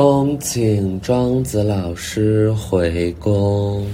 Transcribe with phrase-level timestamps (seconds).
[0.00, 3.84] 恭请庄子老师回宫。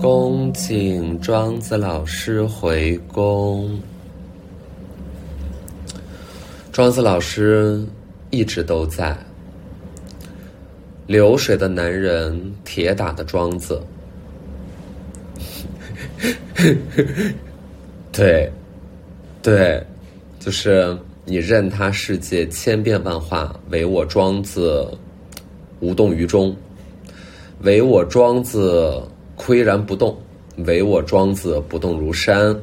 [0.00, 3.78] 恭请庄子老师回宫。
[6.72, 7.84] 庄子老师
[8.30, 9.14] 一直都在。
[11.06, 13.82] 流水的男人，铁打的庄子。
[18.10, 18.50] 对，
[19.42, 19.86] 对，
[20.40, 24.86] 就是你任他世界千变万化，唯我庄子
[25.80, 26.54] 无动于衷；
[27.62, 29.02] 唯我庄子
[29.36, 30.14] 岿然不动；
[30.66, 32.54] 唯我庄子不动如山；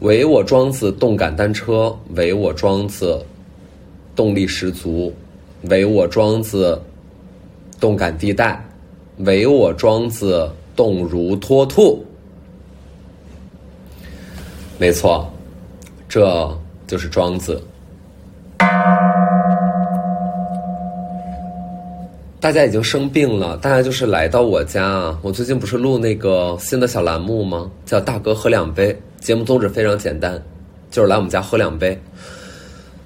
[0.00, 3.20] 唯我庄子动感单车；唯我庄子
[4.14, 5.12] 动力十足。
[5.70, 6.80] 唯我庄子
[7.78, 8.60] 动感地带，
[9.18, 12.04] 唯我庄子动如脱兔。
[14.76, 15.32] 没错，
[16.08, 16.58] 这
[16.92, 17.58] 就是庄子。
[22.38, 25.18] 大家已经生病了，大家就是来到我家啊！
[25.22, 27.70] 我最近不是录那个新的小栏目吗？
[27.86, 30.38] 叫“大哥喝两杯”，节目宗旨非常简单，
[30.90, 31.98] 就是来我们家喝两杯。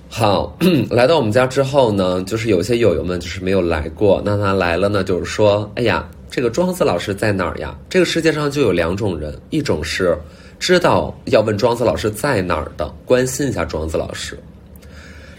[0.09, 0.59] 好，
[0.91, 7.73] 来到我们家之后呢，就是有些友友们就是没有来过，那他来了呢，就是说，哎呀，这个庄子老师在哪儿呀？
[7.89, 10.19] 这个世界上就有两种人，一种是
[10.59, 14.35] 知道要问庄子老师在哪儿的，关心一下庄子老师；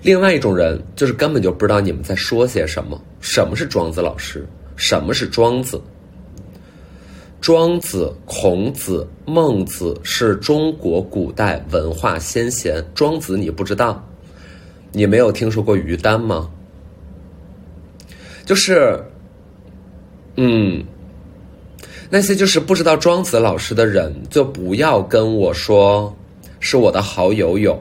[0.01, 3.01] 另外一种人就是根本就不知道你们在说些什么。
[3.19, 4.47] 什么是庄子老师？
[4.75, 5.81] 什么是庄子？
[7.41, 14.03] 庄子、孔子、孟子是中国古代文化先贤，庄子你不知道？
[14.91, 16.49] 你没有听说过于丹吗？
[18.45, 19.03] 就是，
[20.35, 20.83] 嗯，
[22.09, 26.16] 那些就是不知道庄子老师的人，就不要跟我说
[26.59, 27.77] 是我的好友友，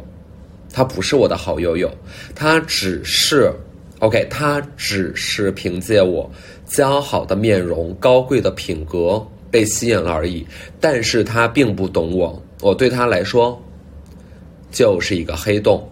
[0.72, 1.90] 他不是我的好友友，
[2.34, 3.52] 他只是
[4.00, 6.30] OK，他只是凭借我
[6.68, 10.46] 姣好的面容、高贵的品格被吸引了而已，
[10.80, 13.58] 但是他并不懂我，我对他来说
[14.70, 15.88] 就是一个黑洞。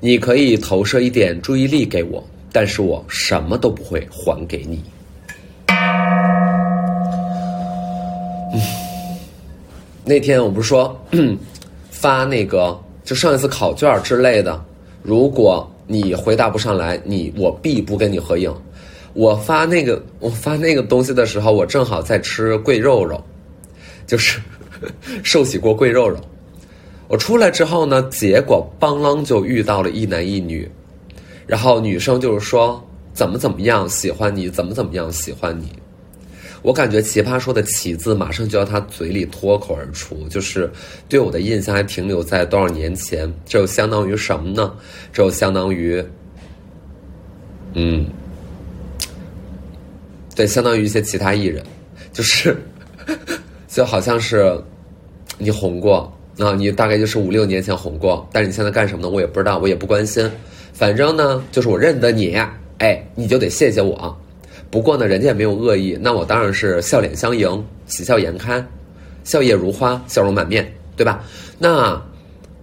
[0.00, 4.82] 你可以投射一点注意力给我，但是我什么都不会还给你。
[10.10, 11.00] 那天我不是说
[11.88, 14.60] 发那个就上一次考卷之类的，
[15.04, 18.52] 如果你回答不上来，你我必不跟你合影。
[19.12, 23.22] 我发那个我发那个东西的时候，我正好在吃桂肉肉，
[24.04, 24.40] 就是
[25.22, 26.18] 寿喜锅桂肉肉。
[27.06, 30.68] 我出来之后呢，结果邦啷就遇到了一男一女，
[31.46, 32.84] 然后女生就是说
[33.14, 35.66] 怎么怎么样喜欢你，怎么怎么样喜欢你。
[36.62, 40.70] 我感觉奇葩说的“奇”字马上就要他嘴里脱口而出，就是
[41.08, 43.32] 对我的印象还停留在多少年前。
[43.46, 44.74] 这就相当于什么呢？
[45.12, 46.04] 这就相当于，
[47.74, 48.06] 嗯，
[50.34, 51.64] 对，相当于一些其他艺人，
[52.12, 52.56] 就是
[53.68, 54.58] 就好像是
[55.38, 56.12] 你红过。
[56.38, 59.10] 啊，你大概就是五六年前红过，但是你现在干什么呢？
[59.10, 60.30] 我也不知道，我也不关心。
[60.72, 62.34] 反正呢，就是我认得你，
[62.78, 64.18] 哎，你就得谢谢我。
[64.70, 68.64] 不过呢，人家也没有恶意，那我当然是笑脸相迎，喜笑颜开，
[69.24, 71.24] 笑靥如花，笑容满面，对吧？
[71.58, 72.00] 那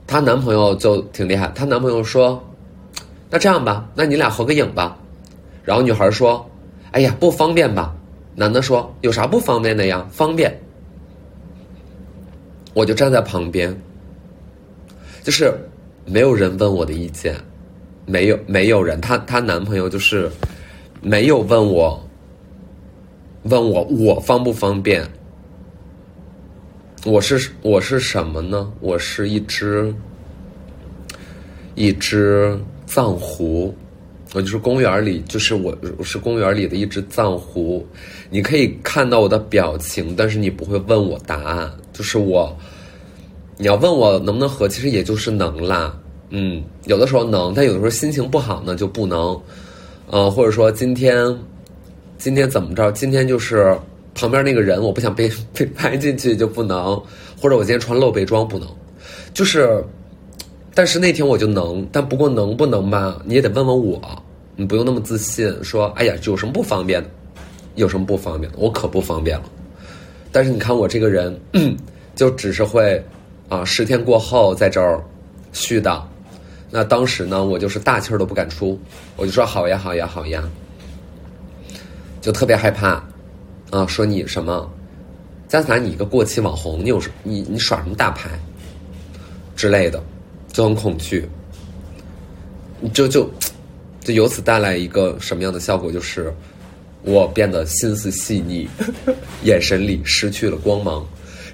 [0.08, 2.42] 她男朋友就挺厉害，她男朋友说
[3.30, 4.98] ：“那这样吧，那你俩合个影吧。”
[5.66, 6.50] 然后女孩说
[6.92, 7.94] ：“哎呀，不方便吧？”
[8.36, 10.08] 男的说：“有啥不方便的呀？
[10.10, 10.58] 方便。”
[12.74, 13.76] 我就站在旁边，
[15.24, 15.54] 就是
[16.06, 17.36] 没有人问我的意见，
[18.06, 20.32] 没有没有人，她她男朋友就是
[21.02, 22.02] 没有问我，
[23.44, 25.08] 问我我方不方便？
[27.06, 28.72] 我是我是什么呢？
[28.82, 29.94] 我是一只
[31.76, 33.74] 一只藏狐，
[34.34, 37.86] 我就是公园里，就是我我是公园里的一只藏狐。
[38.30, 41.72] 你可以看到我的表情，但是你不会问我答案。
[41.94, 42.54] 就是我，
[43.58, 45.98] 你要问我能不能合，其实也就是能啦。
[46.30, 49.40] 嗯，有的时候能，但有的时候心情不好呢就不能。
[50.10, 51.36] 呃，或者说今天，
[52.18, 52.90] 今天怎么着？
[52.94, 53.78] 今天就是
[54.16, 57.02] 旁边那个人，我不想被 被拍进去就不能。
[57.40, 58.68] 或者我今天穿露背装不能。
[59.34, 59.84] 就是，
[60.74, 61.86] 但是那天我就能。
[61.92, 63.22] 但不过能不能吧？
[63.26, 64.02] 你也得问问我。
[64.56, 67.10] 你不用那么自信，说哎呀有什么不方便的？
[67.76, 68.58] 有什么不方便的？
[68.58, 69.44] 我可不方便了。
[70.32, 71.40] 但是你看我这个人，
[72.16, 73.04] 就只是会，
[73.50, 75.04] 啊，十天过后在这儿
[75.54, 76.02] 絮叨。
[76.78, 78.80] 那当时呢，我就是大气儿都不敢出，
[79.16, 80.48] 我就说好呀，好呀，好呀，
[82.22, 83.04] 就特别害怕，
[83.72, 84.72] 啊，说你什么，
[85.48, 88.30] 加斯达，你一个过气网红，你有什你你耍什么大牌
[89.56, 90.00] 之类的，
[90.54, 91.28] 就很恐惧。
[92.94, 93.28] 就就
[94.02, 95.92] 就由此带来一个什么样的效果？
[95.92, 96.32] 就是
[97.02, 98.68] 我变得心思细腻，
[99.42, 101.04] 眼神里失去了光芒。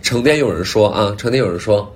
[0.02, 1.90] 成天有人说啊，成天有人说，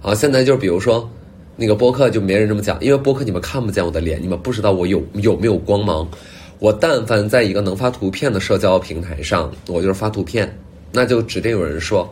[0.00, 1.06] 啊，现在就比如说
[1.56, 6.08] 那个播客就没人这么讲，因为播客你们看不见我的脸，你们不知道我有有没有光芒。
[6.58, 10.56] 我但凡在一个能发图片的社交平台上，我就是发图片，
[10.92, 12.08] 那就指定有人说，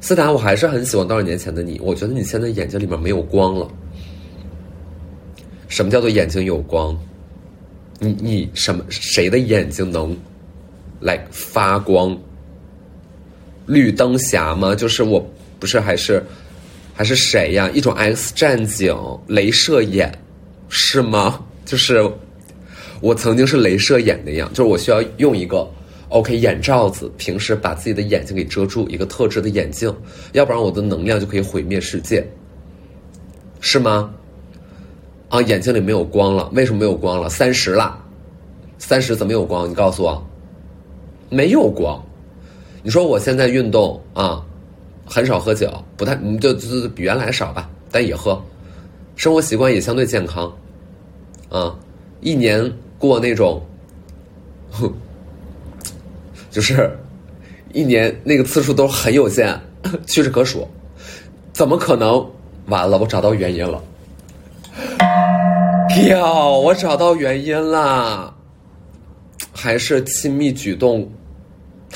[0.00, 3.68] 斯坦，我还是很喜欢多少年前的你，我觉得你现在眼睛里面没有光了。
[5.68, 6.96] 什么叫做眼睛有光？
[8.00, 10.16] 你你什么谁的眼睛能
[11.00, 12.16] 来发光？
[13.66, 14.74] 绿灯侠吗？
[14.74, 15.24] 就是我
[15.58, 16.22] 不是还是
[16.94, 17.68] 还是谁呀？
[17.74, 18.94] 一种 X 战警，
[19.28, 20.16] 镭射眼
[20.68, 21.44] 是吗？
[21.64, 22.08] 就是
[23.00, 25.68] 我曾经是镭射眼那样，就是我需要用一个
[26.08, 29.92] OK 眼罩子，平时把自己的眼睛给遮住，一个特制的眼镜，
[30.32, 32.24] 要不然我的能量就可以毁灭世界，
[33.60, 34.14] 是吗？
[35.30, 37.28] 啊，眼睛里没有光了，为什么没有光了？
[37.28, 37.98] 三十了，
[38.78, 39.68] 三十怎么有光？
[39.68, 40.24] 你告诉我，
[41.28, 42.00] 没有光。
[42.84, 44.44] 你说我现在运动啊，
[45.04, 48.42] 很少喝酒，不太，就就比原来少吧，但也喝，
[49.16, 50.52] 生活习惯也相对健康，
[51.48, 51.76] 啊，
[52.20, 53.62] 一年过那种，
[54.70, 54.92] 哼，
[56.50, 56.90] 就是
[57.72, 59.58] 一年那个次数都很有限，
[60.06, 60.66] 屈指可数，
[61.52, 62.24] 怎么可能？
[62.66, 63.82] 完了，我找到原因了，
[66.08, 68.34] 哟，我找到原因了，
[69.52, 71.08] 还是亲密举动。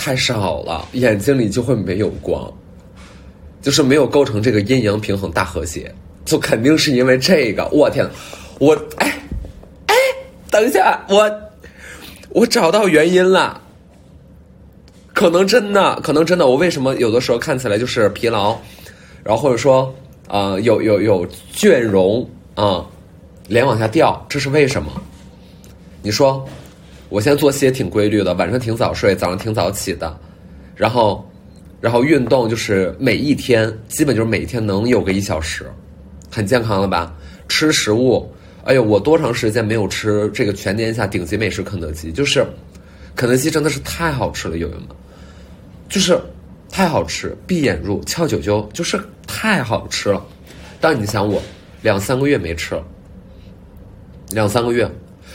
[0.00, 2.48] 太少了，眼睛里就会没有光，
[3.68, 5.94] 就是没有构成这个阴阳平衡大和谐，
[6.24, 7.68] 就肯定是因为这个。
[7.70, 8.08] 我天，
[8.58, 9.14] 我哎
[9.88, 9.94] 哎，
[10.50, 11.30] 等一下，我
[12.30, 13.60] 我找到原因了，
[15.12, 18.56] 可能真的，可能真的，我为什么有的时候看起来就是疲劳，
[19.22, 19.94] 然后或者说
[20.28, 22.82] 啊有有有倦容啊，
[23.48, 24.90] 脸往下掉，这是为什么？
[26.00, 26.42] 你说？
[27.10, 30.18] 我现在作息也挺规律的，晚上挺早睡，早上挺早起的，
[30.74, 31.22] 然后，
[31.80, 35.64] 然后运动就是每一天，基本就是每天能有个一小时，
[36.30, 37.14] 很健康了吧？
[37.48, 38.30] 吃食物，
[38.64, 42.12] 哎呦，我多长时间没有吃这个全天下顶级美食肯德基？
[42.12, 42.46] 就是，
[43.16, 44.88] 肯德基真的是太好吃了，友友们，
[45.88, 46.20] 就是
[46.70, 50.24] 太好吃，闭眼入，翘九九，就是太好吃了。
[50.80, 51.40] 但你想我
[51.82, 52.84] 两三个月没吃了，
[54.30, 54.90] 两三个月。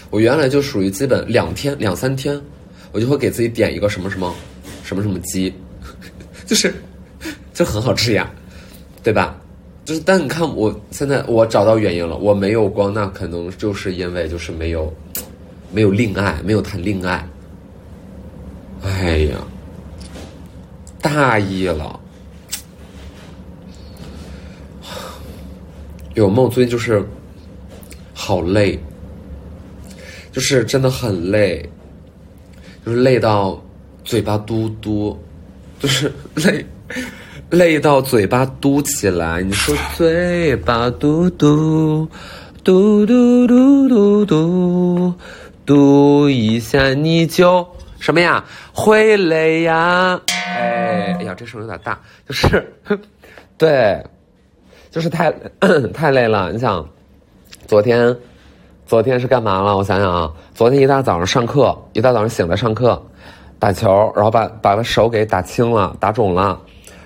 [0.10, 2.40] 我原来就属于基本两天两三天，
[2.92, 4.32] 我就会给自己点一个什么什么，
[4.84, 5.52] 什么什么鸡，
[6.54, 6.72] 就是
[7.52, 8.30] 就很好吃呀，
[9.02, 9.36] 对吧？
[9.84, 14.94] 就是但你看我现在我找到原因了，我没有光，那可能就是因为就是没有
[15.72, 17.28] 没有恋爱，没有谈恋爱。
[18.84, 19.38] 哎呀，
[21.02, 22.00] 大意了。
[26.14, 27.04] 有梦最近就是
[28.14, 28.80] 好累。
[30.32, 31.68] 就是真的很累，
[32.86, 33.60] 就是累到
[34.04, 35.18] 嘴巴嘟嘟，
[35.84, 36.66] 就是累
[37.50, 39.42] 累到嘴巴嘟起来。
[39.42, 42.08] 你说嘴巴嘟嘟
[42.64, 45.14] 嘟嘟嘟嘟嘟
[45.66, 47.68] 嘟一下你就
[48.00, 48.42] 什么呀？
[48.72, 50.22] 会累呀？
[50.28, 52.74] 哎，哎呀，这声有点大，就是
[53.58, 54.02] 对，
[54.90, 55.30] 就是太
[55.94, 56.50] 太累了。
[56.54, 56.88] 你想
[57.68, 58.16] 昨天。
[58.86, 59.76] 昨天是干嘛了？
[59.76, 63.02] 我想想啊，昨天一大早上上课，一大早上醒来上课，
[63.64, 66.60] 打球，然后把把手给打青了，打肿了，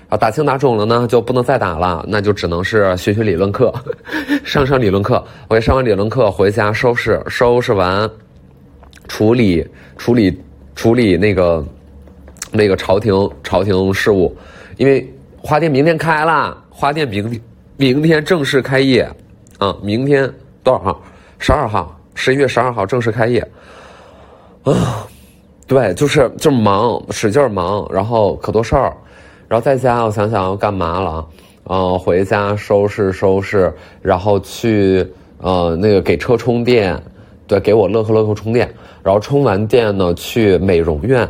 [0.08, 3.72] 然后打青打肿了呢，就不能再打了，那就只能是学学理论课，
[4.44, 5.24] 上上理论课。
[5.46, 8.10] 我上完理论课回家收拾收拾完，
[9.06, 9.64] 处理
[9.96, 10.36] 处理
[10.74, 11.64] 处理那个
[12.50, 14.36] 那个朝廷朝廷事务，
[14.78, 15.08] 因为
[15.40, 17.40] 花店明天开了，花店明
[17.76, 19.08] 明天正式开业，
[19.58, 20.28] 啊，明天
[20.64, 21.02] 多少号？
[21.38, 23.48] 十二号，十一月十二号正式开业，
[24.64, 25.06] 啊，
[25.68, 28.90] 对，就是就是忙，使劲忙，然后可多事儿，
[29.46, 31.28] 然后在家我想想要干嘛了，
[31.64, 33.70] 嗯，回家收拾收拾，
[34.00, 35.06] 然后去
[35.42, 36.98] 呃那个给车充电，
[37.46, 38.66] 对，给我乐呵乐呵充电，
[39.02, 41.28] 然后充完电呢去美容院，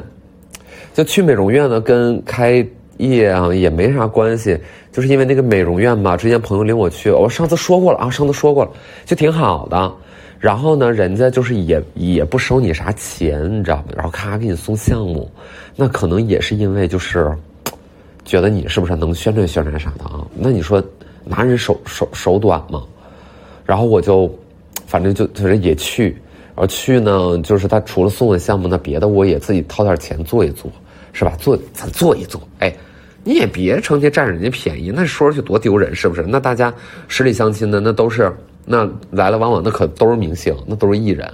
[0.95, 2.64] 就去美容院呢跟开
[2.99, 4.57] 业啊也没啥关系。
[4.92, 8.71] 就是因为那个美容院嘛，之前朋友领我去，我上次说过了啊，上次说过了，
[9.04, 9.92] 就挺好的。
[10.38, 13.85] 然后呢，人家就是也也不收你啥钱，你知道吗？
[13.97, 15.30] 然后咔给你送项目，
[15.75, 17.30] 那可能也是因为就是
[18.25, 20.25] 觉得你是不是能宣传宣传啥的啊？
[20.35, 20.83] 那你说
[21.25, 22.85] 拿人手手手短吗？
[23.66, 24.33] 然后我就
[24.87, 26.11] 反正就就是也去，
[26.54, 30.71] 然后去呢，就是他除了送的项目，那别的我也自己掏点钱做一做，
[31.12, 31.35] 是吧？
[31.38, 32.73] 做咱做一做，哎。
[33.25, 36.23] 你也别成天占人家便宜，那说出去多丢人，是不是？
[36.23, 36.73] 那大家
[37.09, 38.33] 十里相亲的，那都是
[38.70, 41.26] 那来来往往那可都是明星，那都是艺人，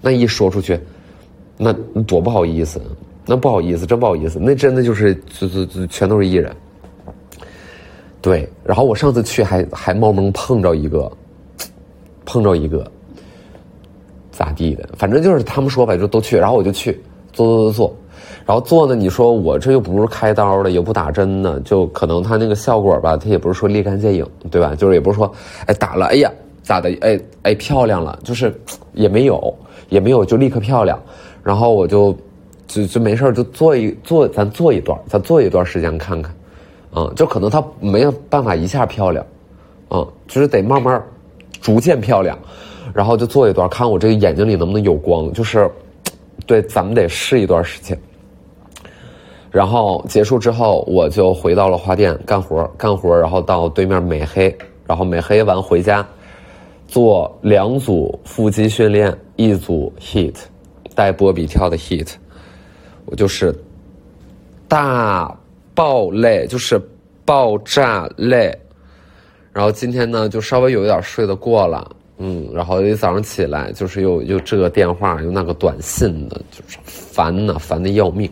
[0.00, 0.78] 那一说出去，
[1.58, 1.72] 那
[2.06, 2.80] 多不好意思，
[3.26, 6.54] 那不好意思，真不好意思，那真的就是就就就全都是艺人。
[8.22, 11.10] 对，然后我上次去还还冒蒙碰着一个，
[12.24, 12.88] 碰着一个，
[14.30, 14.88] 咋地的？
[14.96, 16.92] 反正就是他们说吧，就都去，然后我就去
[17.32, 17.96] 做做做做，
[18.44, 24.74] 然后做呢，你说我这又不是开刀的，也不打针的，就可能他那个效果吧，他也不是说立竿见影，对吧？
[24.74, 25.32] 就是也不是说，
[25.66, 26.30] 哎打了，哎呀
[26.66, 26.90] 咋的？
[27.00, 28.52] 哎哎漂亮了，就是
[28.92, 29.54] 也没有，
[29.88, 31.00] 也没有就立刻漂亮，
[31.44, 32.12] 然后我就
[32.66, 36.34] 就就没事就做一做，咱做一段，咱做一段时间看看。
[36.96, 39.24] 嗯，就可能它没有办法一下漂亮，
[39.90, 41.00] 嗯，就是得慢慢，
[41.60, 42.36] 逐渐漂亮，
[42.92, 45.70] 然后就做一段，看我这个眼睛里能不能有光，就是，
[46.46, 47.96] 对，咱们得试一段时间。
[49.52, 54.56] 然后结束之后，我就回到了花店干活，干活，然后到对面美黑，
[54.86, 56.06] 然后美黑完回家，
[56.86, 60.34] 做两组腹肌训练，一组 heat，
[60.94, 62.12] 带波比跳的 heat，
[63.04, 63.54] 我就是
[64.68, 65.36] 大。
[65.76, 66.80] 爆累就是
[67.22, 68.50] 爆炸累，
[69.52, 78.30] 然后今天呢就稍微有一点睡得过了，嗯，然后一早上起来就是又又这个电话又那个短信的，就是烦呐，烦的要命。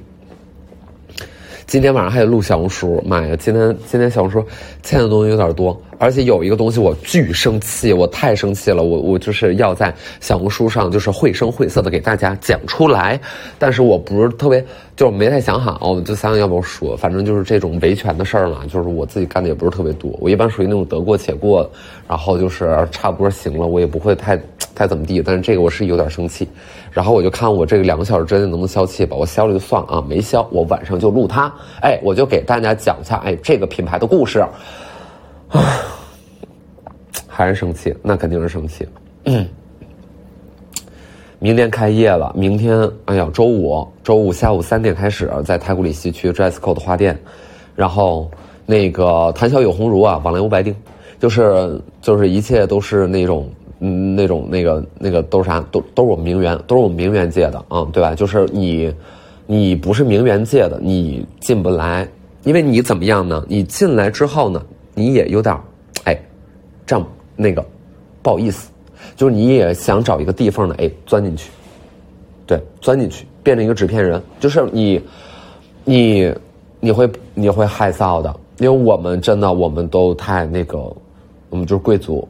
[1.75, 3.35] 今天晚上还得录小红书，妈呀！
[3.35, 4.47] 今天今天小红书
[4.85, 13.21] 欠的东西有点多，而且有一个东西我巨生气，我太生气了，我我就是要在小红书上就是绘声绘色的给大家讲出来，
[13.59, 14.65] 但是我不是特别，
[14.95, 21.69] 就是没太想好，我就想想要不要说，反正就是这种维权的事儿嘛，就是我自己干的也不是特别多，我一般属于那种得过且过，
[22.07, 24.41] 然后就是差不多行了，我也不会太
[24.77, 26.47] 太怎么地，但是这个我是有点生气。
[26.95, 34.47] 然后我就看我这个两个小时之内能不能消气吧，我消了就算了啊，没消我晚上就录它，哎，我就给大家讲一下哎这个品牌的故事，
[35.49, 35.61] 唉，
[37.27, 38.89] 还是生气，那肯定是生气。
[39.25, 39.45] 嗯，
[41.41, 47.19] 明天开业了，明天哎呀周五周五下午三点开始在太古里西区 Dresscode 花店，
[47.75, 48.31] 然后
[48.67, 50.73] 那个谈笑有鸿儒啊，往来无白丁，
[51.19, 53.51] 就是就是一切都是那种。
[53.85, 55.61] 那种那个那个都是啥？
[55.71, 58.15] 都都是我们名媛，都是我们名媛界的啊，对吧？
[58.15, 58.93] 就是你，
[59.47, 62.09] 你不是名媛界的，你进不来，
[62.45, 63.45] 因为你怎么样呢？
[63.49, 64.65] 你进来之后呢，
[64.95, 65.55] 你也有点，
[66.05, 66.19] 哎，
[66.87, 67.65] 这样那个
[68.23, 68.71] 不好意思，
[69.17, 71.51] 就是你也想找一个地缝呢，哎，钻进去，
[72.47, 75.01] 对，钻进去，变成一个纸片人，就是你，
[75.85, 76.33] 你
[76.81, 80.79] 你会你会害臊的，因为我们真的我们都太那个，
[81.51, 82.27] 我们就是贵族。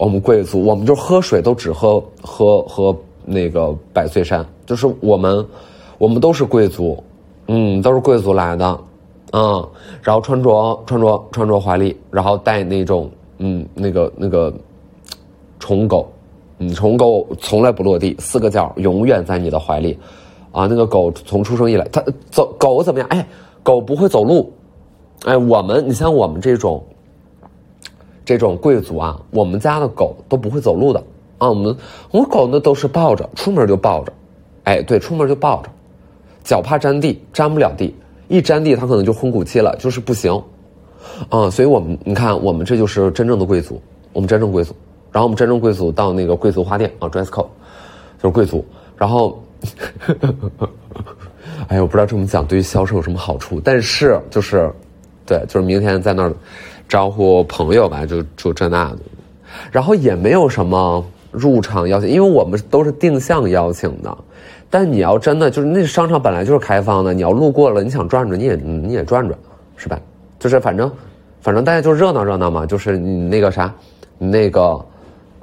[0.00, 5.46] 我们贵族，我们就喝水都只喝喝喝那个百岁山，就是我们，
[5.98, 7.04] 我们都是贵族，
[7.48, 8.66] 嗯，都是贵族来的，
[9.30, 9.62] 啊，
[10.00, 14.50] 然后穿着穿着穿着华丽，然后带那种嗯那个那个
[15.58, 16.10] 宠狗，
[16.60, 19.98] 嗯，宠狗从来不落地，四个角永远在你的怀里，
[20.50, 23.06] 啊，那个狗从出生以来，它走狗怎么样？
[23.10, 23.28] 哎，
[23.62, 24.50] 狗不会走路，
[25.26, 26.82] 哎，我们你像我们这种。
[28.24, 31.02] 这种贵族啊，我们家的狗都不会走路的
[31.38, 31.48] 啊。
[31.48, 31.76] 我们
[32.10, 34.12] 我狗呢都是抱着，出门就抱着，
[34.64, 35.68] 哎，对，出门就抱着，
[36.44, 37.94] 脚怕沾地，沾不了地，
[38.28, 40.32] 一沾地它可能就昏骨气了，就是不行
[41.28, 41.50] 啊。
[41.50, 43.80] 所以我们你看，我们这就是真正的贵族，
[44.12, 44.74] 我们真正贵族。
[45.12, 47.48] 然后我们真正贵族到那个贵族花店啊，Dresscode
[48.22, 48.64] 就是贵族。
[48.96, 49.42] 然后，
[51.66, 54.70] 哎呀，我不知道这么讲对于销售有什么好处，但是就是，
[55.26, 56.32] 对，就是明天在那儿。
[56.90, 58.98] 招呼朋友吧，就就这那的，
[59.70, 64.18] 然后也没有什么入场邀请，因为我们都是定向邀请的。
[64.68, 69.38] 但你要真的就是那商场本来就是开放的，你要路过了，你想转转，你也你也转转，
[69.76, 69.96] 是吧？
[70.40, 70.90] 就是反正
[71.40, 73.72] 反正大家就热闹热闹嘛，就是你那个啥，
[74.18, 74.84] 那个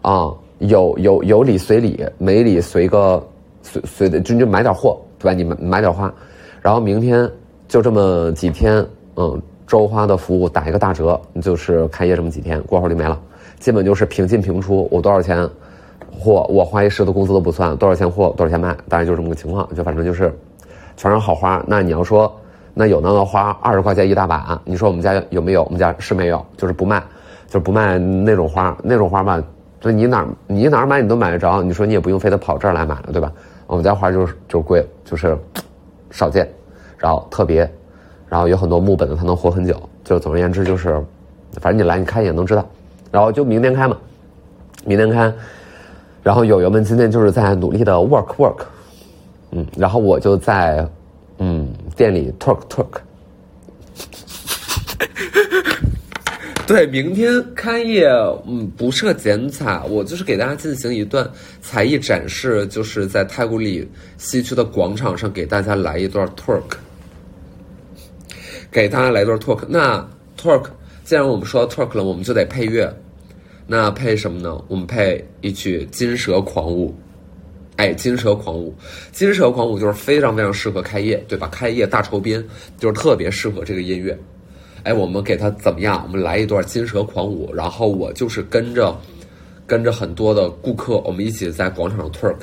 [0.02, 3.26] 啊，有有有礼随礼，没礼随个
[3.64, 5.34] 随随的，就就买点货，对吧？
[5.34, 6.14] 你买买点花，
[6.62, 7.30] 然后明天
[7.70, 8.86] 就这么几天，
[9.16, 9.42] 嗯。
[9.68, 13.20] 周花的服务打一个大折，就是开业这么几天，过后就没了，
[13.60, 14.88] 基本就是平进平出。
[14.90, 15.48] 我多少钱
[16.18, 19.68] 货，我花一师的工资都不算，多少钱货多少钱卖，大概就这么个情况。
[19.76, 20.34] 就反正就是，
[20.96, 21.62] 全是好花。
[21.68, 22.34] 那你要说，
[22.74, 25.64] 那有那个花二十块钱一大把，你说我们家有没有？
[25.64, 27.04] 我们家是没有，就是不卖，
[27.48, 29.44] 就是不卖那种花，那种花吧，
[29.82, 31.62] 就你哪你哪买你都买得着。
[31.62, 33.34] 你说你也不用非得跑这儿来买了，对吧？
[33.68, 35.38] 我们家花就是就贵，就是
[36.10, 36.50] 少见，
[36.98, 37.70] 然后特别。
[38.30, 39.90] 然后有很多木本的，它能活很久。
[40.04, 41.02] 就总而言之，就是
[41.62, 42.68] 反正你来，你看一眼能知道。
[43.12, 43.98] 然后就明天开嘛，
[44.86, 45.34] 明天开。
[46.24, 48.64] 然后友友们今天就是在努力的 work work，
[49.52, 50.86] 嗯，然后我就在
[51.38, 52.88] 嗯店里 talk talk。
[56.68, 58.10] 对，明天开业，
[58.46, 61.26] 嗯，不设剪彩，我就是给大家进行一段
[61.62, 66.62] 才艺展示，就是在太古里西区的广场上给大家来一段 talk
[68.72, 69.64] 给大家来段 talk。
[69.68, 70.08] 那
[70.40, 70.66] talk，
[71.04, 72.92] 既然我们说到 talk 了，我们就得配乐，
[73.66, 74.64] 那配什么呢？
[74.68, 76.90] 我们配一曲《金蛇狂舞》。
[77.78, 78.74] 哎，金蛇狂舞，
[79.12, 81.48] 金蛇狂舞就是非常非常适合开业，对吧？
[81.52, 82.44] 开业大酬宾
[82.80, 84.18] 就是特别适合这个音乐。
[84.82, 86.02] 哎，我们给他怎么样？
[86.08, 89.00] 我们来一段金蛇狂舞，然后我就是跟着，
[89.68, 92.38] 跟着很多的顾客，我们一起在广场上 twerk，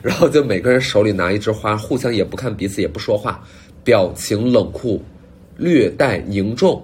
[0.00, 3.44] 然后就每个人手里拿一枝花，互相也不看彼此，也不说话，
[3.82, 5.02] 表情冷酷，
[5.56, 6.82] 略带凝重，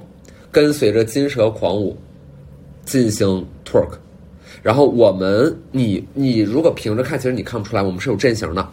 [0.51, 1.97] 跟随着金蛇狂舞
[2.85, 3.93] 进行 twerk。
[4.63, 8.69] 然后我们，你你如果平着看，其实你看不出来，我们是有阵型的。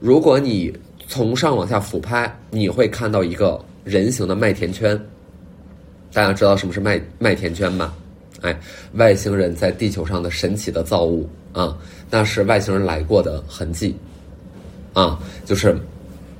[0.00, 0.72] 如果你
[1.06, 4.98] 从上往下俯拍，你会看到一个人形的麦田圈。
[6.12, 7.94] 大家知道什么是麦麦田圈吧？
[8.40, 8.58] 哎，
[8.94, 11.76] 外星人在地球上的神奇的造物啊，
[12.10, 13.96] 那是外星人来过的痕迹
[14.92, 15.76] 啊，就是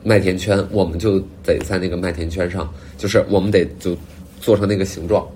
[0.05, 3.97] 麦田圈，我们就得在那个麦田圈上，就是我们得就
[4.39, 5.27] 做成那个形状。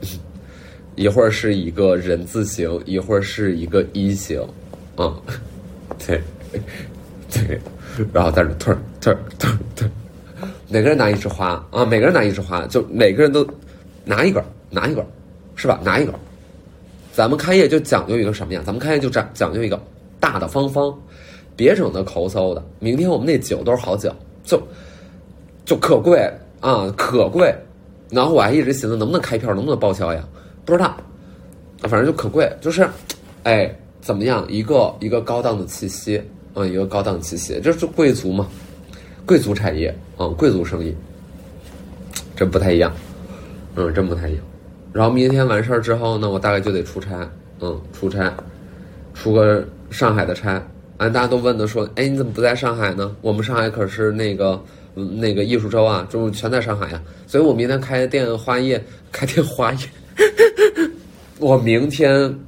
[0.96, 4.40] 一会儿是一个人字形，一会儿是一个一形，
[4.96, 5.14] 啊，
[6.04, 6.20] 对，
[7.30, 7.60] 对，
[8.12, 9.88] 然后在这 turn turn turn turn，
[10.68, 13.46] 每个人拿一枝花啊，每个人拿一枝花，就每个人都
[14.04, 15.04] 拿一根，拿一根，
[15.56, 15.78] 是吧？
[15.84, 16.14] 拿一根。
[17.12, 18.62] 咱们开业就讲究一个什么呀？
[18.64, 19.80] 咱们开业就讲讲究一个
[20.18, 20.96] 大大方方，
[21.60, 22.64] 别整的抠搜的。
[22.78, 24.10] 明天我们那酒都是好酒，
[24.42, 24.58] 就
[25.66, 26.18] 就可贵
[26.58, 27.54] 啊，可贵。
[28.08, 30.26] 然后我还一直寻思，能不能开票，能不能报销呀？
[30.64, 30.96] 不知道，
[31.82, 32.88] 反正就可贵，就是，
[33.42, 34.42] 哎，怎么样？
[34.48, 36.22] 一个一个高档的气息，
[36.54, 38.48] 嗯，一个高档气息，这是贵族嘛，
[39.26, 40.96] 贵族产业，嗯，贵族生意，
[42.34, 42.90] 真不太一样，
[43.74, 44.42] 嗯，真不太一样。
[44.94, 47.30] 然后明天完事儿之后呢，我大概就得出差，
[47.60, 48.32] 嗯，出差，
[49.12, 50.66] 出个上海的差。
[51.00, 53.16] 哎，大家都问的说，哎，你怎么不在上海呢？
[53.22, 54.62] 我们上海可是那个
[54.94, 57.02] 那个艺术周啊，就全在上海呀。
[57.26, 59.78] 所以我明天开店花业，开店花业。
[61.40, 62.38] 我明天，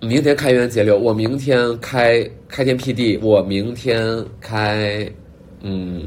[0.00, 0.96] 明天开源节流。
[0.96, 3.18] 我明天开开天辟地。
[3.18, 5.06] 我明天开，
[5.60, 6.04] 嗯，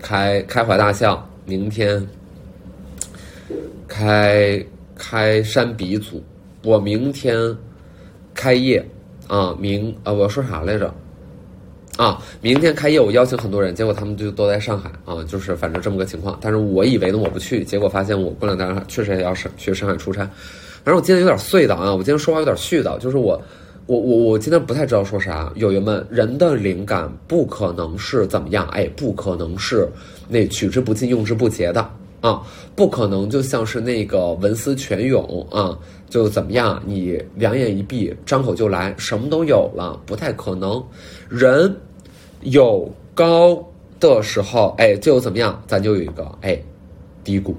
[0.00, 1.28] 开开怀大笑。
[1.44, 2.06] 明天
[3.88, 4.64] 开
[4.96, 6.22] 开山鼻祖。
[6.62, 7.36] 我明天
[8.32, 8.88] 开业
[9.26, 10.92] 啊，明啊，我要说啥来着？
[11.96, 16.36] 啊，明天开业，我邀请很多人，结果他们就都在上海啊，就是反正这么个情况。
[16.40, 20.22] 但是我以为呢我不去，结果发现我过两天确实也要上去上海出差。
[20.82, 23.40] 反正我今天有点碎的啊，我今天说话有点絮叨，就是我
[23.86, 25.52] 我我我今天不太知道说啥。
[25.54, 29.88] 友友们，人的灵感不可能是怎么样，哎，不可能是
[30.28, 31.88] 那取之不尽用之不竭的
[32.24, 32.42] 啊，
[32.74, 40.82] 不可能就像是那个文思泉涌啊，就怎么样，你两眼一闭，张口就来，什么都有了，不太可能。
[41.28, 41.76] 人
[42.40, 43.62] 有高
[44.00, 45.62] 的时候，哎，就怎么样？
[45.66, 46.58] 咱就有一个哎
[47.22, 47.54] 低谷，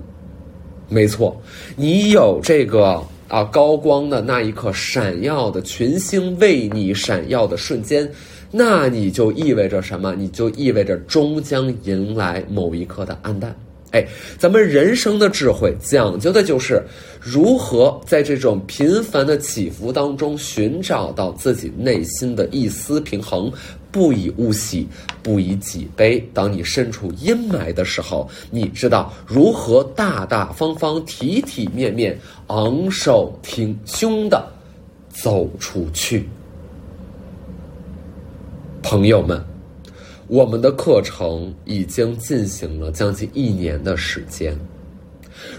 [0.89, 1.39] 没错。
[1.75, 8.11] 你有这个啊高光的那一刻，闪耀的群星为你闪耀的瞬间，
[8.49, 10.15] 那你就意味着什么？
[10.15, 13.55] 你就意味着终将迎来某一刻的暗淡。
[13.95, 14.05] 哎，
[14.37, 16.83] 咱们人生的智慧讲究的就是
[17.21, 23.49] 如何在这种频繁的起伏当中寻找到自己内心的一丝平衡，
[23.93, 24.85] 不以物喜，
[25.23, 26.21] 不以己悲。
[26.33, 34.45] 当你身处阴霾的时候，你知道如何大大方方、体体面面、昂首挺胸的
[35.07, 36.27] 走出去，
[38.83, 39.41] 朋友们。
[40.27, 44.57] 我们的课程已经进行了将近一年的时间。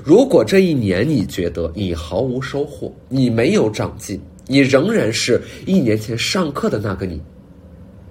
[0.02, 7.20] 如果这一年你觉得你毫无收获，你没有长进，你仍然是一年前上课的那个你，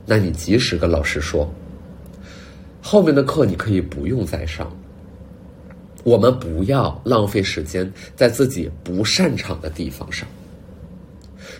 [0.05, 1.51] 那你及时跟老师说，
[2.81, 4.71] 后面的课你可以不用再上。
[6.03, 10.25] 我们不要浪费时间在自己不擅长的地方上。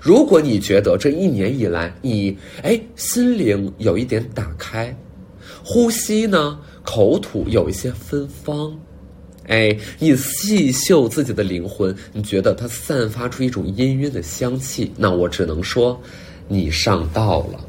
[0.01, 4.95] 如果你觉得这一年以来你哎心灵有一点打开，
[5.63, 8.77] 呼吸呢口吐有一些芬芳，
[9.47, 16.01] 哎你细嗅自己的灵魂，你觉得它散发出一种氤氲的香气，那我只能说
[16.47, 17.59] 你上道了。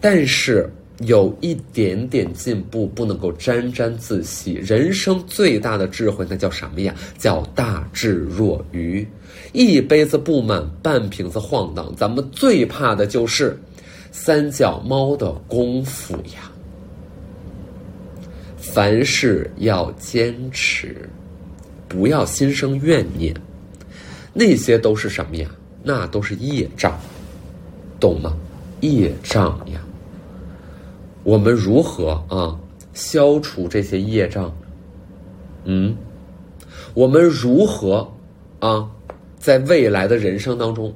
[0.00, 0.70] 但是。
[1.00, 4.54] 有一点点进步不能够沾沾自喜。
[4.54, 6.94] 人生最大的智慧，那叫什么呀？
[7.18, 9.06] 叫大智若愚。
[9.52, 11.92] 一杯子不满，半瓶子晃荡。
[11.96, 13.58] 咱们最怕的就是
[14.12, 16.50] 三脚猫的功夫呀。
[18.58, 21.08] 凡事要坚持，
[21.88, 23.34] 不要心生怨念，
[24.32, 25.50] 那些都是什么呀？
[25.82, 27.00] 那都是业障，
[27.98, 28.36] 懂吗？
[28.80, 29.80] 业障呀。
[31.30, 32.58] 我们如何啊
[32.92, 34.52] 消除这些业障？
[35.62, 35.94] 嗯，
[36.92, 38.10] 我们如何
[38.58, 38.90] 啊
[39.38, 40.92] 在未来的人生当中，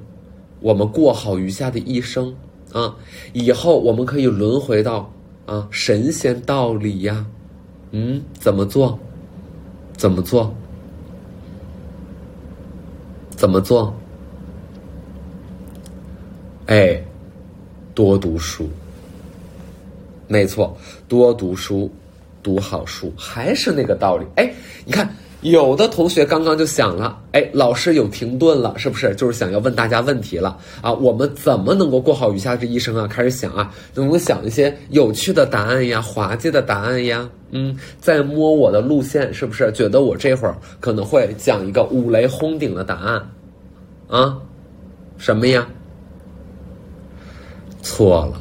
[0.59, 2.35] 我们过好余下的一生
[2.73, 2.97] 啊？
[3.33, 5.09] 以后我们可以轮回到
[5.47, 7.25] 啊神仙道里呀？
[7.93, 8.99] 嗯，怎么做？
[9.97, 10.53] 怎么做？
[13.31, 13.95] 怎么做？
[16.67, 17.01] 哎，
[17.95, 18.69] 多读书。
[20.27, 20.77] 没错，
[21.09, 21.91] 多读书，
[22.43, 24.27] 读好书，还是那个道理。
[24.37, 24.53] 哎，
[24.85, 25.09] 你看，
[25.43, 29.15] 有的同学刚刚就想了，哎，老师有停顿了，是不是？
[29.15, 30.93] 就是想要问大家问题了啊？
[30.93, 33.07] 我们怎么能够过好余下这一生啊？
[33.07, 37.29] 开始想啊，能够想一些有趣的答案呀，滑稽的答案呀。
[37.51, 39.71] 嗯，在摸我的路线，是不是？
[39.73, 43.31] 觉得我这会儿可能会讲一个五雷轰顶的答案
[44.09, 44.39] 啊？
[45.19, 45.67] 什么呀？
[47.83, 48.41] 错了，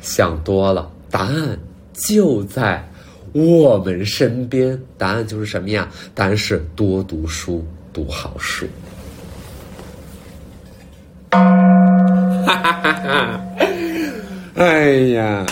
[0.00, 0.88] 想多了。
[1.14, 1.56] 答案
[1.92, 2.84] 就在
[3.32, 5.88] 我们身边，答案就是什么呀？
[6.12, 8.66] 答案是多读书，读好书。
[11.30, 11.40] 哈
[12.44, 13.40] 哈哈哈！
[14.56, 15.46] 哎呀，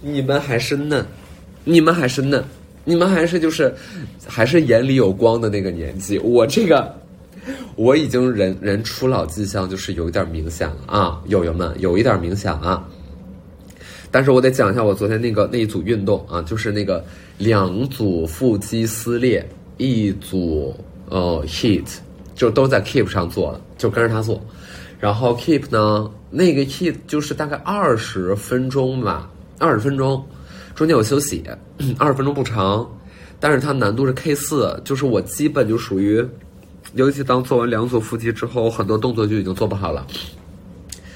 [0.00, 1.06] 你们还是嫩，
[1.62, 2.42] 你们还是嫩，
[2.82, 3.72] 你们还是就是
[4.26, 6.18] 还是眼里有光的那个年纪。
[6.18, 6.92] 我这个
[7.76, 12.84] 我已经人人初老迹象，就是有一点明显了啊，友友们有一点明显啊。
[14.14, 17.04] 但是我得讲一下我昨天那个那一组运动啊，就是那个
[17.36, 19.44] 两组腹肌撕裂，
[19.76, 20.72] 一组
[21.08, 21.84] 呃 heat，
[22.32, 24.40] 就都在 keep 上做的，就跟着他做。
[25.00, 30.24] 然后 keep 呢，那个 heat 就是大概二十分钟吧，二十分钟，
[30.76, 31.42] 中间有休息，
[31.98, 32.88] 二十分钟不长。
[33.40, 36.24] 但是它难度是 K 四，就是我基本就属于，
[36.94, 40.06] 尤其当做完两组腹肌之后，很多动作就已经做不好了，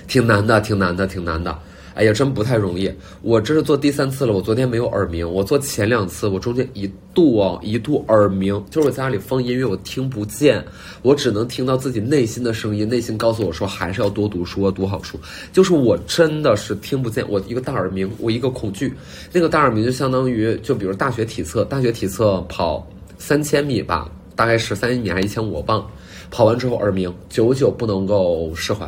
[0.09, 1.57] 挺难的，挺难的，挺难的。
[1.99, 2.89] 哎呀，真不太容易。
[3.23, 5.29] 我这是做第三次了，我昨天没有耳鸣。
[5.29, 10.65] 我做前两次，我中间一度哦，一度耳鸣，就是我家里放音乐，我听不见，
[11.03, 15.19] 我只能听到自己内心的声音，内心告诉我说还是要多读书，读好书。
[15.53, 18.95] 就是我真的是听不见，我一个大耳鸣，我一个恐惧。
[19.33, 25.85] 那个大耳鸣就相当于，就比如大学体测，大学体测跑三千米吧，大概十三米还是一千五，磅。
[26.31, 28.87] 跑完之后耳鸣，久久不能够释怀，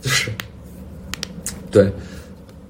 [0.00, 0.30] 就是，
[1.68, 1.90] 对。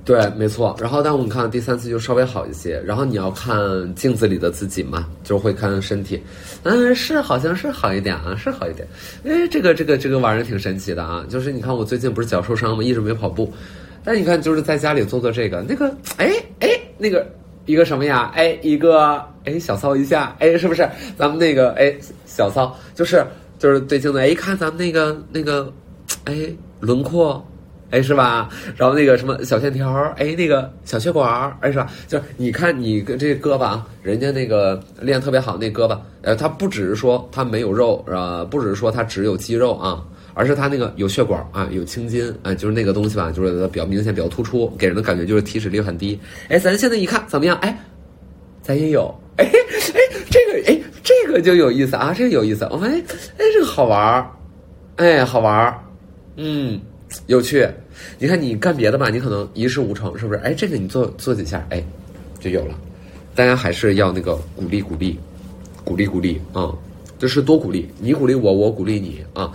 [0.05, 0.77] 对，没错。
[0.81, 2.83] 然后，但我们看第三次就稍微好一些。
[2.85, 6.21] 然后你要看镜子里的自己嘛，就会看身体。
[6.65, 8.87] 嗯，是，好像是好一点啊，是好一点。
[9.25, 11.25] 哎，这个这个这个玩意儿挺神奇的啊。
[11.29, 12.83] 就是你看，我最近不是脚受伤吗？
[12.83, 13.53] 一直没跑步。
[14.03, 15.87] 但你看，就是在家里做做这个，那个，
[16.17, 17.25] 哎哎，那个
[17.67, 18.33] 一个什么呀？
[18.35, 20.89] 哎，一个哎小操一下，哎，是不是？
[21.17, 21.95] 咱们那个哎
[22.27, 23.25] 小操，就是
[23.57, 25.73] 就是对镜子，哎，看咱们那个那个，
[26.25, 26.35] 哎
[26.81, 27.41] 轮廓。
[27.93, 28.49] 哎，是吧？
[28.75, 31.91] 然后那个什么小线条哎，那个小血管哎，是吧？
[32.09, 40.03] 就是你看你跟这胳膊啊，人家那个练特别好那胳膊，呃，他不只是说他没有肉，呃，不只是说他只有肌肉啊，
[40.33, 46.19] 而是他那个有血管啊，有青筋啊，就是那个东西吧，就是比较明显、比较突出，给人的感觉就是体脂率很低。
[46.49, 47.59] 哎，咱现在一看怎么样？
[47.59, 47.79] 哎，
[48.63, 50.01] 咱也有，哎哎，
[50.31, 52.99] 这个哎，这个就有意思啊，这个有意思，我发现
[53.37, 54.31] 哎，这个好玩儿，
[54.97, 55.79] 哎，好玩儿，
[56.37, 56.81] 嗯。
[57.27, 57.69] 有趣，
[58.19, 60.41] 你看你干别的吧，你可能一事无成，是不是？
[60.41, 61.83] 哎，这个你做做几下，哎，
[62.41, 62.75] 就有了。
[63.35, 65.19] 大家还是要那个鼓励鼓励，
[65.85, 66.73] 鼓励鼓励啊，
[67.19, 69.51] 就是多鼓励，你鼓励我，我鼓励你啊。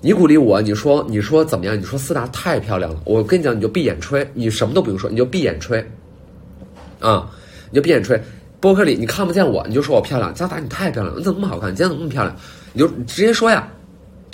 [0.00, 1.80] 你鼓励我，你说你说怎么样？
[1.80, 5.82] 你说思达太漂亮了，我跟你讲，你就闭眼吹，你什么都不用说，你就闭眼吹
[7.00, 7.30] 啊，
[7.70, 8.20] 你就闭眼吹。
[8.60, 10.32] 播客里你看不见我，你就说我漂亮。
[10.34, 11.72] 佳达你太漂亮了，你怎么那么好看？
[11.72, 12.36] 你今天怎么那么漂亮？
[12.74, 13.66] 你就直接说呀。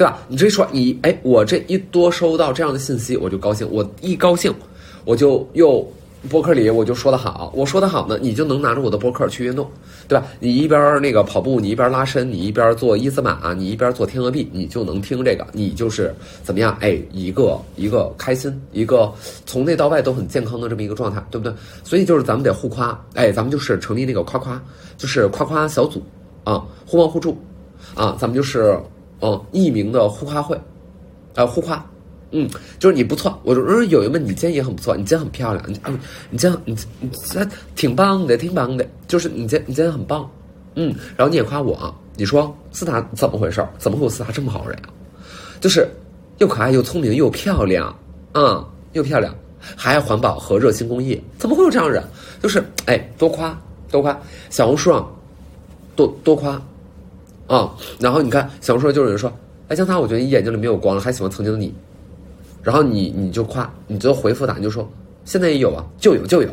[0.01, 0.19] 对吧？
[0.29, 3.69] 你直接说你哎，我这一多收到这样的信息，我就高兴。
[3.71, 4.51] 我一高兴，
[5.05, 5.87] 我就又
[6.31, 9.71] 播客里我就说的好，我说的好呢，你就能拿着我的播客去运动，
[10.09, 10.27] 对吧？
[10.39, 16.75] 你一边那个跑步，你一边拉伸，你一边做一字马，你一边做天鹅臂，你就能听这个，你就是怎么样？
[16.81, 19.13] 哎，一个一个开心，一个
[19.45, 21.53] 从内到外都很健康的这么一个状态，对不对？
[21.85, 24.59] 所以就是咱们得互夸，哎，咱们就是成立那个夸夸，
[24.97, 26.03] 就是夸夸小组
[26.43, 27.37] 啊，互帮互助
[27.95, 28.81] 啊，咱们就是。
[29.21, 30.59] 哦，匿名的互夸会，
[31.35, 31.85] 呃，互夸，
[32.31, 35.93] 嗯，就是你不错，我说嗯友友们，你今天也很不错，你今天很漂亮，你啊，
[36.31, 37.11] 你今天你你
[37.77, 40.29] 挺棒的，挺棒的，就是你今你今天很棒，
[40.75, 43.67] 嗯，然后你也夸我，你说斯塔怎么回事？
[43.79, 44.89] 怎么会有斯塔这么好人啊？
[45.61, 45.87] 就是
[46.39, 47.95] 又可爱又聪明又漂亮，
[48.33, 49.35] 嗯，又漂亮，
[49.77, 52.03] 还爱环保和热心公益，怎么会有这样人？
[52.43, 55.15] 就是哎，多夸多夸，小红书上
[55.95, 56.61] 多多夸。
[57.55, 57.75] 啊。
[57.99, 59.33] 然后你看，小红书就有人说，
[59.69, 61.75] 哎，江涛，我觉得你眼睛里没有光了，还喜欢曾经的你。
[62.63, 64.89] 然后你你就夸，你就回复他，你就说
[65.25, 66.49] 现在也有啊，就有就有，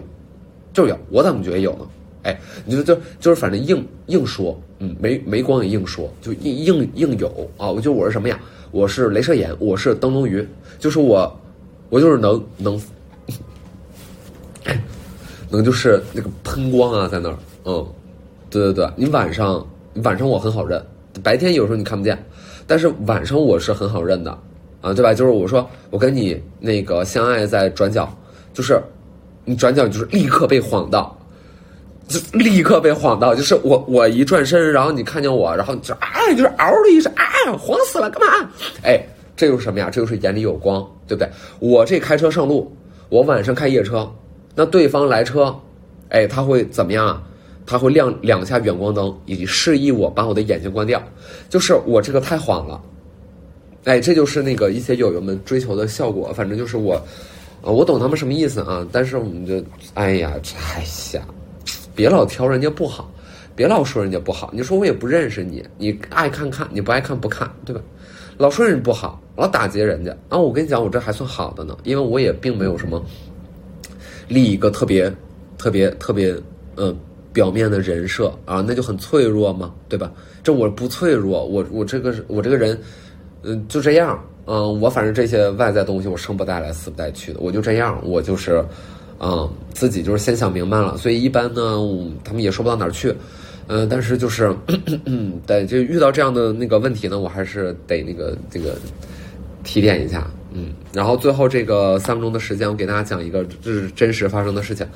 [0.73, 1.87] 就有，我怎么觉得有呢？
[2.23, 7.69] 哎，你就就就是反正硬硬说，嗯，没没光也硬说，就硬硬硬有啊。
[7.69, 8.39] 我就我是什么呀？
[8.71, 10.45] 我是镭射眼，我是灯笼鱼，
[10.77, 11.39] 就是我，
[11.89, 12.81] 我就是能能，
[15.49, 17.87] 能就是那个喷光啊，在那儿，嗯，
[18.49, 19.65] 对对对，你晚上
[20.03, 20.83] 晚上我很好认，
[21.23, 22.17] 白天有时候你看不见，
[22.65, 24.37] 但是晚上我是很好认的。
[24.79, 25.11] 啊，对吧？
[25.11, 28.15] 就是我说我跟你那个相爱在转角，
[28.53, 28.79] 就是
[29.43, 31.17] 你转角就是立刻被晃到，
[32.07, 37.25] 就立刻被晃到，就是我我一转身，然后你看见我，然后你就啊，就是嗷的一声啊，
[37.57, 38.49] 晃死了，干嘛？
[38.83, 39.03] 哎，
[39.35, 39.89] 这就是什么呀？
[39.89, 41.29] 这就是眼里有光，对不对？
[41.57, 42.71] 我这开车上路，
[43.09, 44.07] 我晚上开夜车，
[44.53, 45.53] 那对方来车，
[46.09, 47.23] 哎，他会怎么样啊？
[47.67, 51.03] 他会亮两下远光灯，以及示意我把我的眼睛关掉，
[51.49, 52.81] 就是我这个太晃了。
[53.83, 56.31] 哎，这就是那个一些友友们追求的效果。
[56.33, 56.99] 反正就是我，
[57.61, 58.87] 呃，我懂他们什么意思啊。
[58.91, 60.33] 但是我们就，哎呀，
[60.75, 61.27] 哎呀，
[61.93, 63.11] 别老挑人家不好，
[63.55, 64.49] 别老说人家不好。
[64.53, 67.81] 你说我也不认识你，你爱看看，你不爱看不看，对吧？
[68.37, 70.11] 老说人家不好，老打击人家。
[70.29, 73.03] 啊，我跟你讲，我这还算好的呢，因为我也并没有什么
[74.27, 75.09] 立一个特别、
[75.57, 76.35] 特别、特别，
[76.75, 76.93] 嗯，
[77.37, 80.11] 表面的人设啊，那就很脆弱嘛，对吧？
[80.41, 82.75] 这我不脆弱，我我这个我这个人。
[83.43, 84.19] 嗯，就这样。
[84.47, 87.39] 嗯，我反正这些外在东西，我生不带来，死不带去的。
[87.39, 88.65] 我就这样，我就是，
[89.19, 90.97] 嗯，自己就是先想明白了。
[90.97, 91.61] 所以一般呢，
[92.23, 93.13] 他们也说不到哪儿去。
[93.67, 94.51] 嗯，但是就是，
[95.45, 98.75] 对，就遇到这样的那个问题呢，我还是得那个这个
[99.63, 100.27] 提点一下。
[100.51, 104.87] 嗯，然后最后这个三分钟的时间，我给大家讲一个这是真实发生的事情。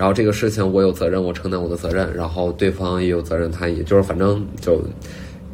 [0.00, 2.10] 然后这个事情我有责任，我承担我的责任。
[2.14, 4.80] 然后对方也有责任，他也就是反正就。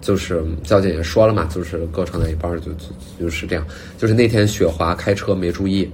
[0.03, 2.87] 就是交警也说了嘛，就是各承担一半，就就
[3.19, 3.67] 就是这样。
[3.99, 5.91] 就是那天雪滑开车没注意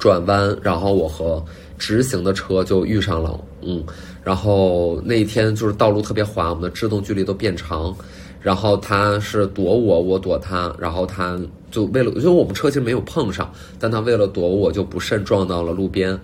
[0.00, 1.44] 转弯，然后我和
[1.78, 3.84] 直行的车就遇上了，嗯，
[4.24, 7.94] 然后那一天就是道路特别滑，我们的制动距离都变长，
[8.40, 11.38] 然后他是躲我，我躲他，然后他
[11.70, 16.18] 就为了，因为我们车其实没有碰上，但他为了躲我，就不慎撞到了路边，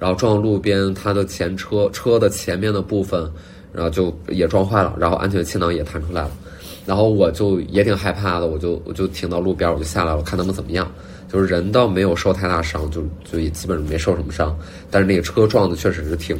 [0.00, 3.30] 然后撞路边，他的前车车的前面的部分，
[3.72, 6.30] 然后就也撞坏了，然后安全气囊也弹出来了。
[6.86, 10.90] 然后我就也挺害怕的，我就我就停到路边，我就下来了，看他们怎么样。
[11.30, 14.58] 就是人倒没有受太大伤，就就也基本上没受什么伤。
[14.90, 16.36] 但是那个车撞的确实是挺，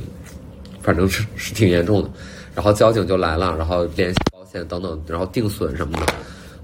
[0.80, 2.10] 反正是是挺严重的。
[2.54, 6.12] 然后交警就来了，然后联系保险等等，然后定损什么的。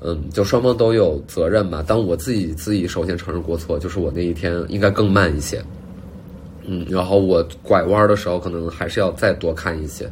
[0.01, 1.85] 嗯，就双方都有责任吧。
[1.87, 5.63] 但我自己自己首先承认过错，就是我那一天应该更慢一些。
[6.67, 10.11] 嗯，然后我拐弯的时候可能还是要再多看一些，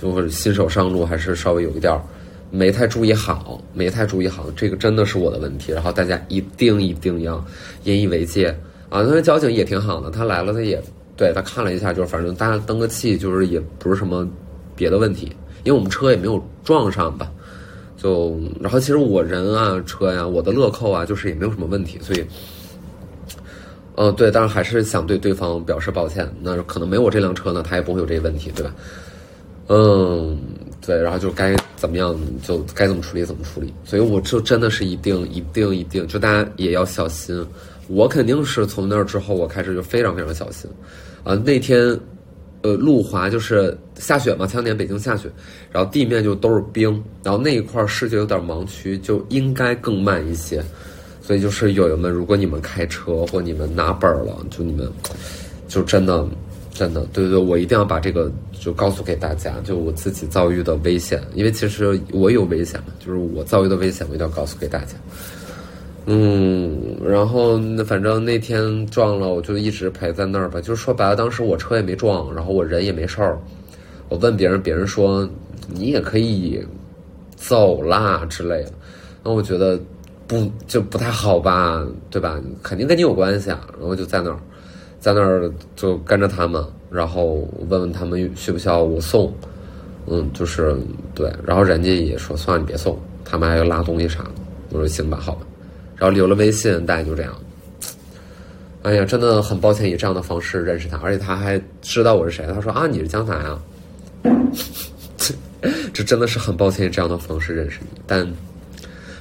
[0.00, 2.00] 就是新手上路还是稍微有一点儿。
[2.52, 5.70] 没太注意好，没太注意好，这个真的是我的问题。
[5.70, 7.40] 然后大家一定一定要
[7.84, 8.48] 引以为戒
[8.88, 9.02] 啊！
[9.02, 10.82] 因为交警也挺好的，他来了，他也
[11.16, 14.28] 对他看了一下，就是反正大家登个记，就是也不是什么
[14.74, 15.26] 别的问题，
[15.62, 17.30] 因为我们车也没有撞上吧。
[17.96, 22.24] 就然后其实我人啊，车呀，我的乐扣啊，就是也没有什么问题，所以，
[24.02, 26.26] 嗯，对，但是还是想对对方表示抱歉。
[26.40, 28.74] 那可能没我这辆车呢，他也不会有这些问题，对吧？
[29.66, 30.38] 嗯。
[30.86, 37.46] 对，然后就该怎么样就该怎么处理怎么处理，所以我就真的是一定一定一定，就大家也要小心。
[37.86, 40.68] 我肯定是从那儿之后，我开始就非常非常小心。
[41.22, 41.96] 啊，那天，
[42.62, 45.30] 呃，路滑就是下雪嘛，前两年北京下雪，
[45.70, 46.90] 然后地面就都是冰，
[47.22, 50.64] 然后那一块视觉有点盲区，就应该更慢一些。
[51.30, 54.90] 所以就是友友们，如果你们开车或你们拿本了，就你们
[55.68, 56.26] 就真的。
[56.72, 64.96] 真的，对对，我一定要把这个就告诉给大家，就我自己遭遇的危险，因为其实我有危险，就是我遭遇的危险，我一定要告诉给大家。
[66.06, 70.60] 嗯，然后反正那天撞了，我就一直陪在那儿吧。
[70.60, 73.38] 就是说白了，当时我车也没撞，然后我人也没事儿。
[74.08, 75.28] 我问别人，别人说
[75.68, 76.60] 你也可以
[77.36, 78.72] 走啦之类的。
[79.22, 79.78] 那我觉得
[80.30, 82.40] 不就不太好吧，对吧？
[82.62, 83.66] 肯定跟你有关系啊。
[83.78, 84.38] 然后就在那儿。
[85.00, 89.32] 在那儿就跟着他们，然后问问他们需不需要我送，
[90.06, 90.76] 嗯，就是
[91.14, 94.30] 对，然后人家也说算了，你别送，他们还要拉东西啥的，
[94.68, 95.46] 我说行吧，好吧，
[95.96, 97.32] 然后留了微信，大概就这样。
[98.82, 103.58] 哎呀，真的很抱歉以这样的方式认识他，而且他还知道我是谁，他说啊你是江南啊，
[105.94, 108.30] 这真的是很抱歉以这样的方式认识你，但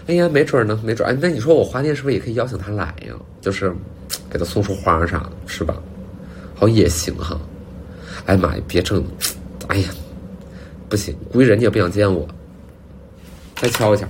[0.09, 3.13] 哎呀没准呢，没准哎，那你说我花店是不是也可以邀请他来呀？
[3.39, 3.73] 就是。
[4.27, 5.75] 给他送束花啥的，是吧？
[6.55, 7.39] 好也行哈。
[8.25, 9.03] 哎妈呀，别整！
[9.67, 9.89] 哎呀，
[10.87, 12.27] 不行，估计人家也不想见我。
[13.55, 14.09] 再敲一下。